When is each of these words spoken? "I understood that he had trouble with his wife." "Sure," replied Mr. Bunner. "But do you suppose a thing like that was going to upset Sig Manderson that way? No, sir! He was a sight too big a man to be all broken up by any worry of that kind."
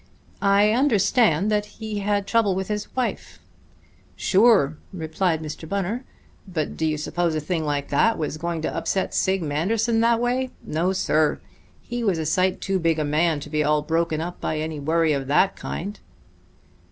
"I 0.41 0.71
understood 0.71 1.51
that 1.51 1.65
he 1.77 1.99
had 1.99 2.25
trouble 2.25 2.55
with 2.55 2.69
his 2.69 2.87
wife." 2.95 3.37
"Sure," 4.15 4.79
replied 4.91 5.43
Mr. 5.43 5.69
Bunner. 5.69 6.05
"But 6.47 6.75
do 6.75 6.87
you 6.87 6.97
suppose 6.97 7.35
a 7.35 7.39
thing 7.39 7.63
like 7.65 7.89
that 7.89 8.17
was 8.17 8.37
going 8.39 8.63
to 8.63 8.75
upset 8.75 9.13
Sig 9.13 9.43
Manderson 9.43 9.99
that 9.99 10.19
way? 10.19 10.49
No, 10.65 10.91
sir! 10.91 11.39
He 11.83 12.03
was 12.03 12.17
a 12.17 12.25
sight 12.25 12.61
too 12.61 12.79
big 12.79 12.97
a 12.97 13.05
man 13.05 13.39
to 13.41 13.49
be 13.51 13.63
all 13.63 13.83
broken 13.83 14.19
up 14.21 14.41
by 14.41 14.57
any 14.57 14.79
worry 14.79 15.13
of 15.13 15.27
that 15.27 15.55
kind." 15.55 15.99